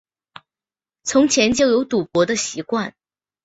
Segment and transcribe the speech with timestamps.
[1.03, 2.95] 从前就有赌博的习惯